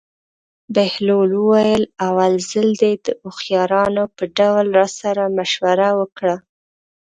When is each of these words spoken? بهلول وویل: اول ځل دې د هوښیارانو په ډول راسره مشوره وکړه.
بهلول 0.75 1.31
وویل: 1.39 1.83
اول 2.07 2.33
ځل 2.51 2.67
دې 2.81 2.93
د 3.05 3.07
هوښیارانو 3.23 4.03
په 4.15 4.23
ډول 4.37 4.65
راسره 4.79 5.23
مشوره 5.37 5.89
وکړه. 5.99 6.35